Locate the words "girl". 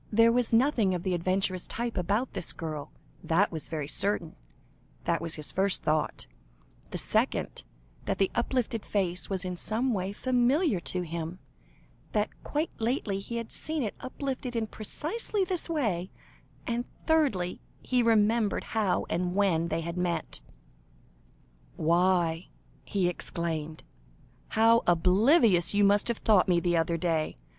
2.53-2.91